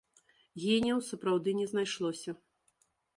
Геніяў 0.63 1.03
сапраўды 1.09 1.49
не 1.59 1.65
знайшлося. 1.73 2.31